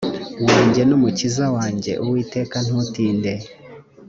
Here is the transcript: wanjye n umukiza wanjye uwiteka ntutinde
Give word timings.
wanjye 0.47 0.81
n 0.87 0.91
umukiza 0.97 1.45
wanjye 1.55 1.91
uwiteka 2.03 2.57
ntutinde 2.65 3.31